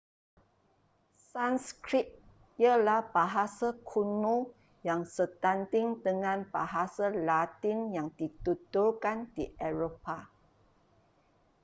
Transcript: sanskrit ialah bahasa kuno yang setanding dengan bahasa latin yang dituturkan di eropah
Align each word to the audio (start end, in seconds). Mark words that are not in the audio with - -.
sanskrit 1.31 2.07
ialah 2.65 3.01
bahasa 3.15 3.69
kuno 3.89 4.37
yang 4.87 5.01
setanding 5.15 5.87
dengan 6.07 6.39
bahasa 6.55 7.05
latin 7.27 7.79
yang 7.95 8.07
dituturkan 8.19 9.17
di 9.37 9.45
eropah 9.69 10.21